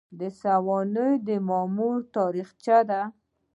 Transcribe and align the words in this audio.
سوانح 0.41 1.11
د 1.27 1.29
مامور 1.47 1.97
تاریخچه 2.15 2.77
ده 2.89 3.01